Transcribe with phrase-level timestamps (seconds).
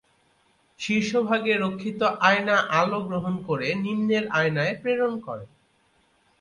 [0.79, 5.45] শীর্ষভাগে রক্ষিত আয়না আলো গ্রহণ করে নিম্নের আয়নায় প্রেরণ করে।